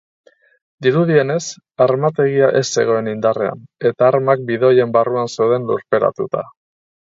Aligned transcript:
Dirudienez, 0.85 1.45
armategia 1.87 2.49
ez 2.61 2.63
zegoen 2.77 3.11
indarrean, 3.13 3.63
eta 3.91 4.09
armak 4.09 4.43
bidoien 4.51 4.97
barruan 4.99 5.33
zeuden 5.37 5.71
lurperatuta. 5.71 6.47